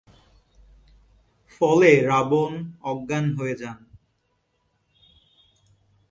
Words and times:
ফলে 1.49 1.91
রাবণ 2.01 2.51
অজ্ঞান 2.81 3.25
হয়ে 3.37 3.55
যান। 3.55 3.79